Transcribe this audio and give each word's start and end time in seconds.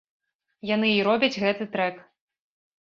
Яны 0.69 0.89
і 0.95 1.05
робяць 1.09 1.31
гэты 1.43 1.71
трэк. 1.79 2.03